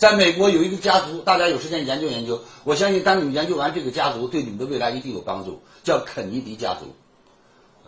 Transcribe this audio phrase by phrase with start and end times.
[0.00, 2.42] 在美国有一个家族，大家有时间研究研究。
[2.64, 5.60] 我相信，当你们研究完这个家族，对你们的未来一定有帮助。
[5.84, 6.96] 叫肯尼迪家族。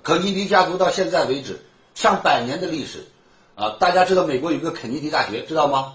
[0.02, 1.58] 肯尼迪家族到现在为止
[1.94, 3.06] 上百年的历史，
[3.54, 5.94] 啊，大家知道美国有个肯尼迪大学，知道吗？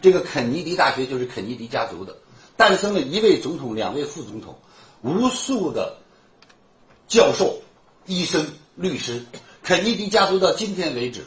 [0.00, 2.16] 这个肯尼迪大学就是肯尼迪家族的，
[2.56, 4.58] 诞生了一位总统、两位副总统，
[5.02, 5.98] 无数的
[7.08, 7.60] 教授、
[8.06, 9.22] 医生、律师。
[9.62, 11.26] 肯尼迪家族到今天为止，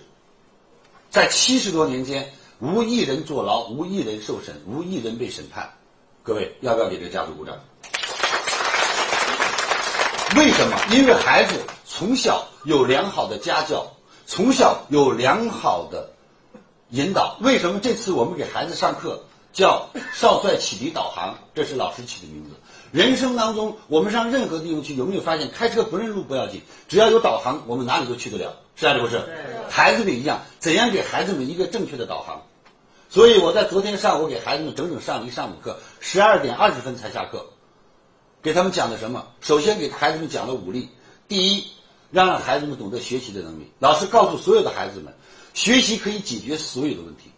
[1.11, 5.67] 在七十多年间，无一人坐牢，无一人受审，无一人被审判。
[6.21, 7.57] 各位，要不要给这个家族鼓掌？
[10.35, 10.77] 为什么？
[10.91, 11.55] 因为孩子
[11.87, 13.87] 从小有良好的家教，
[14.27, 16.11] 从小有良好的
[16.89, 17.35] 引导。
[17.41, 21.35] 为什么这次我们给孩子上课叫“少帅启迪导航”？
[21.55, 22.51] 这是老师起的名字。
[22.91, 29.19] 人生当中，我们上任何地方去，有没有发现开车不认路不要紧，只要有导航，我们哪里都去得了，是还是不是？
[29.67, 32.39] 孩子们一样，怎样给孩子们一个正确的导航？
[33.11, 37.45] 所以我在昨天上午给孩子们整整上了一上午课，十二点二十分才下课。
[38.41, 39.27] 给他们讲的什么？
[39.41, 40.87] 首先给孩子们讲了五例。
[41.27, 41.67] 第一，
[42.09, 43.69] 让孩子们懂得学习的能力。
[43.79, 45.13] 老师告诉所有的孩子们，
[45.53, 47.29] 学习可以解决所有的问题。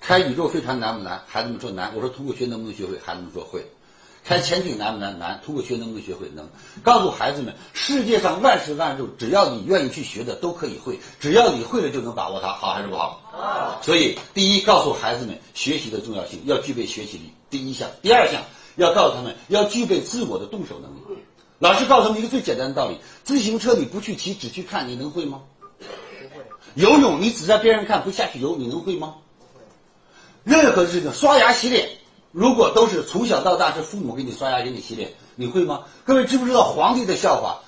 [0.00, 1.22] 开宇宙飞船难不难？
[1.24, 1.94] 孩子们说难。
[1.94, 2.98] 我说通过学能不能学会？
[2.98, 3.64] 孩子们说会。
[4.24, 5.18] 开潜艇难不难？
[5.18, 5.40] 难。
[5.44, 6.28] 通过学能不能学会？
[6.34, 6.48] 能。
[6.82, 10.98] 告诉孩子们，世界上万事万物，只要你愿意去学的，都可以会。
[11.20, 12.48] 只要你会了，就能把握它。
[12.48, 13.20] 好还是不好？
[13.30, 13.80] 好。
[13.82, 17.30] 所以，第一，告诉孩子们学习的重要性，要具备学习力。
[17.50, 18.42] 第一项，第二项。
[18.76, 21.22] 要告诉他们，要具备自我的动手能力。
[21.60, 25.42] 老师告诉他们一个最简单的道理：自行车你不去骑，只去看，你能会吗？
[25.78, 25.84] 不
[26.36, 26.44] 会。
[26.74, 29.14] 游泳你只在边上看，不下去游，你能会吗？
[30.42, 31.88] 任何事情，刷牙洗脸，
[32.34, 35.82] 如果都是从小到大是父母给你刷牙给你洗脸，你会吗？
[36.04, 37.60] 各位知不知道皇帝的笑话？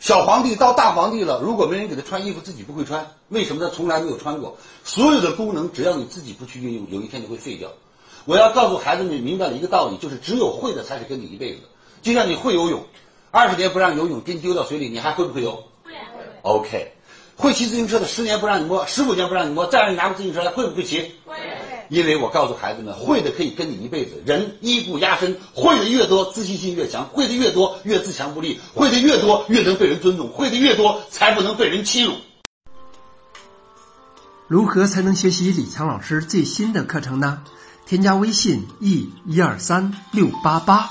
[0.00, 4.56] 小皇帝到大皇帝了，如果没人给他穿衣服，自己不会穿，为什么他从来没有穿过？
[4.82, 7.68] 所有的功能，只要你自己不去运用，有一天就会废掉。
[8.24, 11.68] 我要告诉孩子们明白了一个道理，就是只有会的才是跟你一辈子的。
[12.00, 12.82] 就像你会游泳，
[13.30, 15.62] 二十年不让游泳，给你丢到水里，你还会不会游？
[15.84, 15.92] 会。
[16.40, 16.92] OK，
[17.36, 21.12] 会骑自行车的，十年不让你摸，十五年不让你摸，再让你拿个自行车来，会不会骑？
[21.26, 21.36] 会。
[21.88, 24.22] 因为我告诉孩子们，会的可以跟你一辈子。
[24.26, 32.12] 人一步压身，会的越多，自信心越强；会的越多，越自强不立；会的越多，越能被人尊重；会的越多，才不能被人欺辱。
[34.46, 37.42] 如何才能学习李强老师最新的课程呢？
[37.86, 40.90] 添加微信 e 一二三六八八，